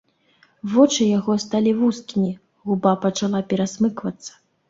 Вочы 0.75 1.01
яго 1.17 1.35
сталі 1.43 1.73
вузкімі, 1.83 2.31
губа 2.69 2.93
пачала 3.05 3.43
перасмыквацца. 3.51 4.31